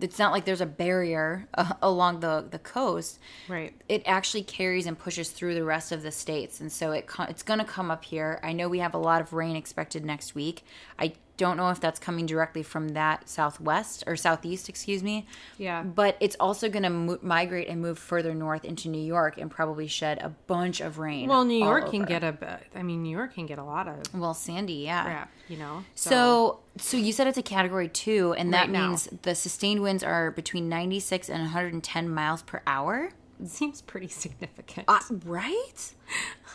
[0.00, 3.18] it's not like there's a barrier uh, along the, the coast.
[3.48, 3.74] Right.
[3.88, 6.60] it actually carries and pushes through the rest of the states.
[6.60, 8.40] And so it co- it's going to come up here.
[8.42, 10.64] I know we have a lot of rain expected next week.
[10.98, 15.26] I don't know if that's coming directly from that southwest or southeast excuse me
[15.58, 15.82] Yeah.
[15.82, 19.50] but it's also going to mo- migrate and move further north into new york and
[19.50, 23.16] probably shed a bunch of rain Well, New York can get a, I mean, New
[23.16, 25.84] York can get a lot of well sandy yeah crap, you know?
[25.94, 30.02] so, so you said it's a category two, and that Right means the sustained winds
[30.02, 33.10] are between 96 and 110 miles per hour.
[33.42, 34.84] it seems pretty significant.
[34.88, 35.94] Uh, right?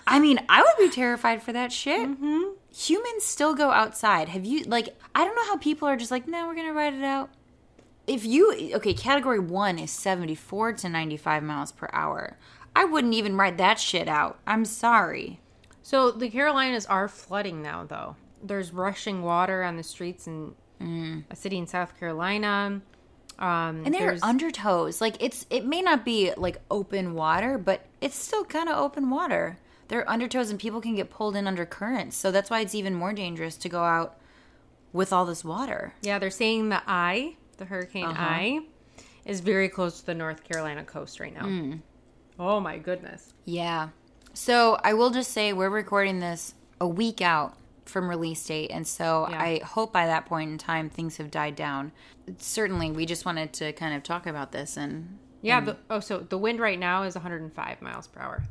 [0.07, 2.07] I mean, I would be terrified for that shit.
[2.09, 2.41] Mm-hmm.
[2.73, 4.29] Humans still go outside.
[4.29, 6.73] Have you, like, I don't know how people are just like, no, we're going to
[6.73, 7.29] ride it out.
[8.07, 12.37] If you, okay, category one is 74 to 95 miles per hour.
[12.75, 14.39] I wouldn't even ride that shit out.
[14.47, 15.39] I'm sorry.
[15.83, 18.15] So the Carolinas are flooding now, though.
[18.41, 20.55] There's rushing water on the streets in
[21.29, 22.81] a city in South Carolina.
[23.37, 24.99] Um, And they're there's- undertows.
[25.01, 29.09] Like it's it may not be like open water, but it's still kind of open
[29.09, 29.57] water.
[29.91, 32.15] They're undertows and people can get pulled in under currents.
[32.15, 34.17] So that's why it's even more dangerous to go out
[34.93, 35.93] with all this water.
[36.01, 38.23] yeah, they're saying the eye, the Hurricane Uh-huh.
[38.23, 38.59] Eye,
[39.25, 41.43] is very close to the North Carolina coast right now.
[41.45, 41.73] Hmm.
[42.39, 43.33] Oh my goodness!
[43.43, 43.89] Yeah.
[44.33, 48.87] So I will just say we're recording this a week out from release date, and
[48.87, 49.41] so Yeah.
[49.41, 51.91] I hope by that point in time things have died down.
[52.37, 55.59] Certainly, we just wanted to kind of talk about this and Yeah.
[55.59, 58.43] The, oh, so the wind right now is 105 miles per hour.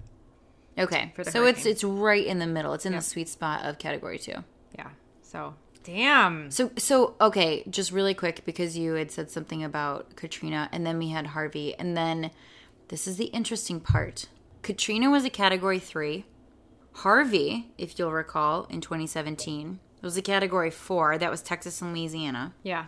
[0.80, 1.12] Okay.
[1.16, 1.72] So it's hurricane.
[1.72, 2.72] it's right in the middle.
[2.74, 4.44] It's in the sweet spot of category two.
[4.76, 4.88] Yeah.
[5.22, 6.50] So damn.
[6.50, 10.98] So so okay, just really quick because you had said something about Katrina and then
[10.98, 12.30] we had Harvey and then
[12.88, 14.26] this is the interesting part.
[14.62, 16.24] Katrina was a category 3.
[16.92, 21.18] Harvey, if you'll recall, in 2017 was a category 4.
[21.18, 22.52] That was Texas and Louisiana.
[22.62, 22.86] Yeah.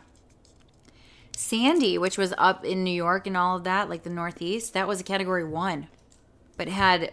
[1.37, 4.89] Sandy, which was up in New York and all of that, like the Northeast, that
[4.89, 5.89] was a category 1.
[6.57, 7.13] But had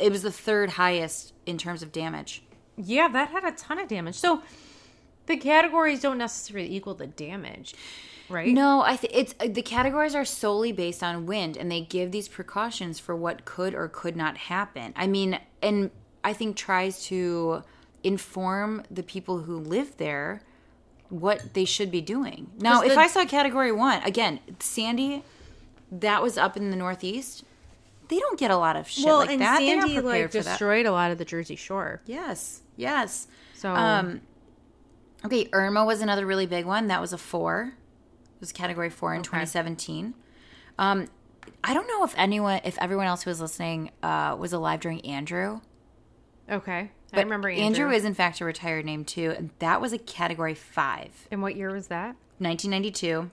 [0.00, 2.42] it was the third highest in terms of damage.
[2.76, 4.14] Yeah, that had a ton of damage.
[4.14, 4.42] So
[5.26, 7.74] the categories don't necessarily equal the damage,
[8.28, 8.48] right?
[8.48, 12.28] No, I think it's the categories are solely based on wind, and they give these
[12.28, 14.92] precautions for what could or could not happen.
[14.96, 15.90] I mean, and
[16.22, 17.62] I think tries to
[18.02, 20.42] inform the people who live there
[21.08, 22.50] what they should be doing.
[22.58, 25.24] Now, 'Cause if I saw category 1, again, Sandy
[25.90, 27.44] that was up in the northeast.
[28.08, 29.58] They don't get a lot of shit well, like and that.
[29.58, 30.44] Sandy prepared like for that.
[30.44, 32.00] destroyed a lot of the Jersey Shore.
[32.06, 32.62] Yes.
[32.76, 33.28] Yes.
[33.54, 34.20] So Um,
[35.24, 36.86] okay, Irma was another really big one.
[36.86, 37.74] That was a four.
[38.34, 40.14] It was category four in 2017.
[40.78, 41.08] Um,
[41.64, 45.00] I don't know if anyone, if everyone else who was listening uh, was alive during
[45.04, 45.60] Andrew.
[46.48, 47.90] okay, But I remember Andrew.
[47.90, 51.56] is in fact a retired name too, and that was a category five, and what
[51.56, 52.14] year was that?
[52.38, 53.30] 1992.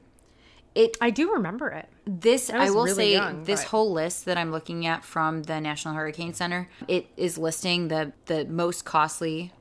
[0.76, 1.88] It I do remember it.
[2.06, 5.04] this I was will really say young, this but- whole list that I'm looking at
[5.06, 9.54] from the National Hurricane Center it is listing the the most costly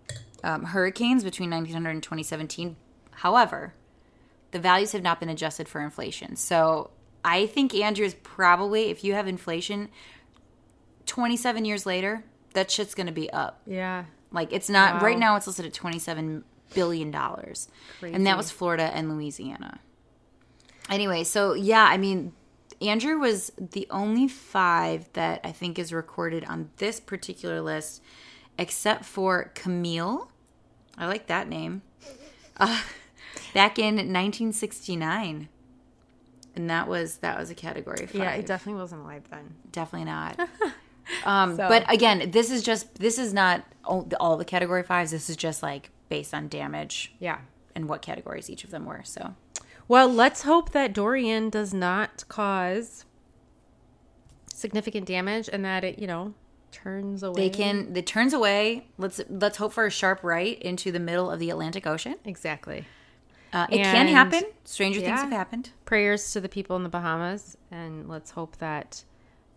[0.42, 2.76] um, hurricanes between 1900 and 2017.
[3.12, 3.74] However,
[4.50, 6.36] the values have not been adjusted for inflation.
[6.36, 6.90] So
[7.24, 9.88] I think Andrew is probably if you have inflation
[11.06, 12.24] 27 years later,
[12.54, 13.60] that shit's going to be up.
[13.66, 14.04] Yeah.
[14.32, 15.00] Like it's not Wow.
[15.00, 15.36] right now.
[15.36, 17.68] It's listed at 27 billion dollars,
[18.02, 19.78] and that was Florida and Louisiana.
[20.90, 22.32] Anyway, so yeah, I mean,
[22.80, 28.02] Andrew was the only five that I think is recorded on this particular list,
[28.58, 30.30] except for Camille.
[30.98, 31.82] I like that name.
[32.56, 32.80] Uh,
[33.54, 35.48] back in 1969,
[36.56, 38.14] and that was that was a category five.
[38.14, 39.54] Yeah, it definitely wasn't alive then.
[39.72, 40.38] Definitely not.
[41.26, 45.10] Um, So- But again, this is just this is not all, all the category fives.
[45.10, 47.40] This is just like based on damage Yeah.
[47.74, 49.02] and what categories each of them were.
[49.04, 49.34] So
[49.88, 53.04] Well, let's hope that Dorian does not cause
[54.52, 56.34] significant damage and that it, you know,
[56.72, 57.48] turns away.
[57.48, 58.86] they can it turns away.
[58.98, 62.16] Let's let's hope for a sharp right into the middle of the Atlantic Ocean.
[62.24, 62.86] Exactly.
[63.52, 64.42] Uh, it can happen.
[64.64, 65.70] Stranger things have happened.
[65.84, 69.04] Prayers to the people in the Bahamas, and let's hope that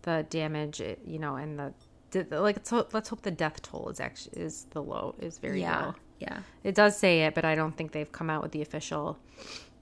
[0.02, 1.72] the damage, you know, and the,
[2.12, 2.54] the like.
[2.56, 5.86] Let's hope, let's hope the death toll is actually is the low is very Yeah,
[5.86, 5.94] low.
[6.20, 6.38] yeah.
[6.62, 9.18] It does say it, but I don't think they've come out with the official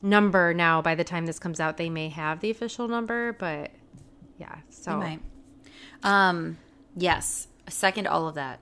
[0.03, 0.83] number now.
[0.83, 3.71] By the time this comes out, they may have the official number, but
[4.39, 4.57] yeah.
[4.71, 5.03] So.
[6.03, 6.59] Um.
[6.97, 7.49] Yes.
[7.69, 8.61] Second, all of that.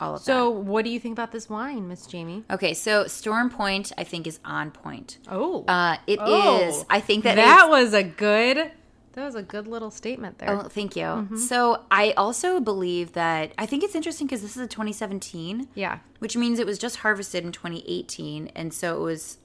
[0.00, 0.26] All of that.
[0.26, 2.44] So, what do you think about this wine, Miss Jamie?
[2.50, 5.18] Okay, so Storm Point, I think, is on point.
[5.28, 6.20] Oh, Uh, it is.
[6.20, 6.86] Oh.
[6.90, 8.72] I think that that was a good.
[9.12, 10.50] That was a good little statement there.
[10.50, 11.38] Oh, thank you.
[11.38, 16.00] So I also believe that I think it's interesting because this is a 2017, Yeah,
[16.18, 19.38] which means it was just harvested in 2018, and so it was.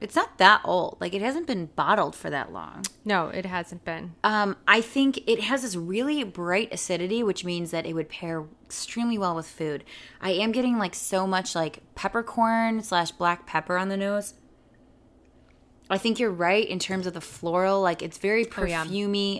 [0.00, 0.98] It's not that old.
[1.00, 2.84] Like it hasn't been bottled for that long.
[3.04, 4.14] no, it hasn't been.
[4.22, 8.44] Um, I think it has this really bright acidity, which means that it would pair
[8.64, 9.84] extremely well with food.
[10.20, 14.34] I am getting like so much like peppercorn slash black pepper on the nose.
[15.88, 17.80] I think you're right in terms of the floral.
[17.80, 18.82] Like it's very Oh, yeah.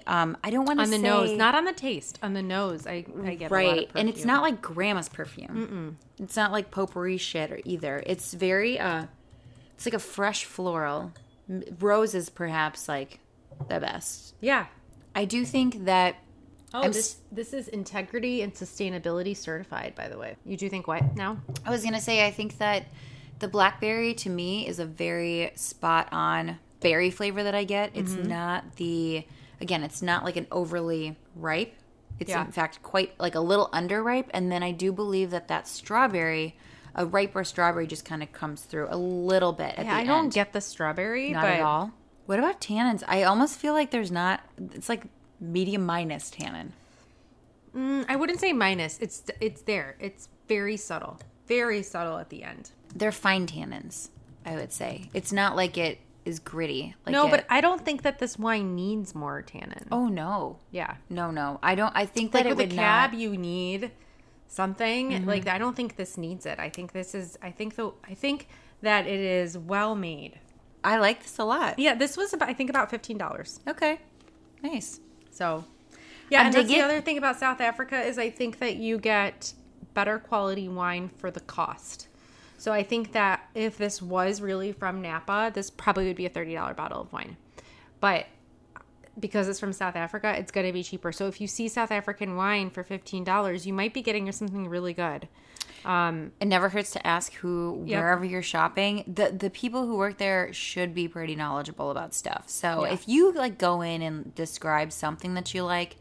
[0.07, 2.19] Um, I don't want to on the say, nose, not on the taste.
[2.23, 5.09] On the nose, I, I get a lot of right, and it's not like grandma's
[5.09, 5.99] perfume.
[6.19, 8.03] It's not like potpourri shit or either.
[8.07, 9.07] It's very uh,
[9.77, 11.13] it's like a fresh floral.
[11.49, 13.21] M- Rose is perhaps like
[13.69, 14.35] the best.
[14.41, 14.67] Yeah.
[15.15, 16.17] I do think that
[16.75, 19.95] Oh, I'm this this is integrity and sustainability certified.
[19.95, 21.39] By the way, you do think what now?
[21.65, 22.87] I was gonna say I think that
[23.39, 27.93] the blackberry to me is a very spot on berry flavor that I get.
[27.95, 28.29] It's Mm-hmm.
[28.29, 29.25] not the
[29.61, 31.73] again, it's not like an overly ripe.
[32.19, 32.45] It's Yeah.
[32.45, 36.57] in fact quite like a little underripe, and then I do believe that that strawberry,
[36.97, 40.33] a riper strawberry, just kind of comes through a little bit at Yeah, I don't
[40.35, 41.93] get the strawberry, not but at all.
[42.27, 43.05] What about tannins?
[43.07, 44.41] I almost feel like there's not.
[44.75, 45.05] It's like
[45.39, 46.73] medium minus tannin.
[47.77, 48.99] Mm, I wouldn't say minus.
[48.99, 49.97] It's it's there.
[50.01, 52.71] It's very subtle, very subtle at the end.
[52.95, 54.09] They're fine tannins.
[54.45, 56.95] I would say it's not like it is gritty.
[57.05, 59.87] Like no, it- but I don't think that this wine needs more tannin.
[59.93, 61.59] Oh no, yeah, no, no!
[61.63, 61.93] I don't.
[61.95, 63.21] I think that like it with a cab, not.
[63.21, 63.91] You need
[64.49, 65.11] something.
[65.11, 65.29] Mm-hmm.
[65.29, 66.59] Like I don't think this needs it.
[66.59, 67.39] I think this is.
[67.43, 67.93] I think the.
[68.05, 68.49] I think
[68.83, 70.39] that it is well made.
[70.85, 71.79] I like this a lot.
[71.79, 72.49] Yeah, this was about.
[72.49, 73.61] I think about fifteen dollars.
[73.67, 74.01] Okay,
[74.63, 75.01] nice.
[75.31, 75.65] So,
[76.31, 78.99] yeah, I'm and that's the other thing about South Africa is I think that you
[78.99, 79.53] get
[79.95, 82.09] better quality wine for the cost.
[82.59, 86.31] So I think that if this was really from Napa, this probably would be a
[86.31, 87.37] thirty dollar bottle of wine,
[88.01, 88.27] but
[89.19, 91.13] because it's from South Africa, it's going to be cheaper.
[91.13, 94.69] So if you see South African wine for fifteen dollars, you might be getting something
[94.69, 95.29] really good.
[95.85, 98.01] Um, it never hurts to ask who Yep.
[98.03, 99.05] wherever you're shopping.
[99.07, 102.45] The the people who work there should be pretty knowledgeable about stuff.
[102.49, 102.93] So Yeah.
[102.93, 105.97] if you like go in and describe something that you like,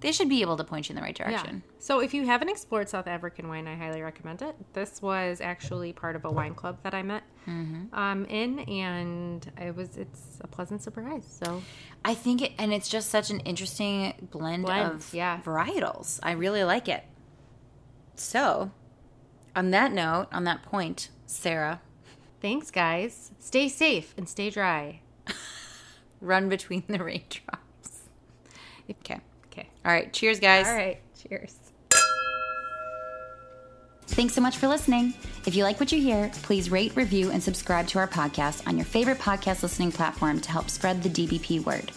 [0.00, 1.62] they should be able to point you in the right direction.
[1.84, 4.56] So if you haven't explored South African wine, I highly recommend it.
[4.72, 9.76] This was actually part of a wine club that I met um, in, and it
[9.76, 11.26] was it's a pleasant surprise.
[11.28, 11.62] So
[12.02, 15.42] I think it, and it's just such an interesting blend, Blend, of yeah.
[15.44, 16.20] varietals.
[16.22, 17.04] I really like it.
[18.14, 18.70] So,
[19.54, 21.82] on that note, on that point, Sarah,
[22.40, 23.30] Thanks, guys.
[23.38, 25.00] Stay safe and stay dry.
[26.22, 28.08] run between the raindrops.
[28.90, 29.20] Okay.
[29.48, 29.68] Okay.
[29.84, 30.10] All right.
[30.14, 30.66] Cheers, guys.
[30.66, 30.98] All right.
[31.28, 31.63] Cheers.
[34.06, 35.14] Thanks so much for listening.
[35.46, 38.76] If you like what you hear, please rate, review, and subscribe to our podcast on
[38.76, 41.90] your favorite podcast listening platform to help spread the DBP word.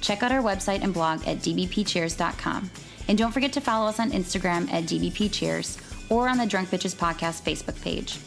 [0.00, 2.70] Check out our website and blog at dbpcheers.com.
[3.08, 6.94] And don't forget to follow us on Instagram at dbpcheers or on the Drunk Bitches
[6.94, 8.18] Podcast Facebook page.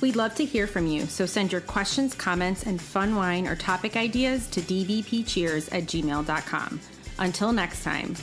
[0.00, 3.56] We'd love to hear from you, so send your questions, comments, and fun wine or
[3.56, 6.80] topic ideas to dbpcheers at gmail.com.
[7.18, 8.14] Until next time,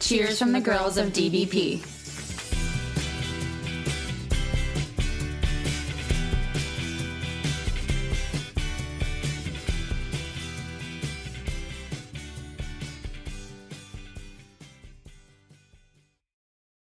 [0.00, 1.97] Cheers from the girls of DBP.